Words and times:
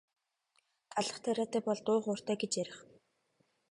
Талх 0.93 1.17
тариатай 1.25 1.61
бол 1.69 1.79
дуу 1.85 1.99
хууртай 2.05 2.37
гэж 2.41 2.51
ярих. 2.61 2.79